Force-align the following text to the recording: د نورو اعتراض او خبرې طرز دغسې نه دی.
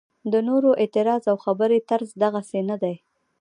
د 0.31 0.33
نورو 0.47 0.69
اعتراض 0.81 1.23
او 1.31 1.37
خبرې 1.45 1.79
طرز 1.89 2.09
دغسې 2.23 2.59
نه 2.69 2.75
دی. 2.81 2.95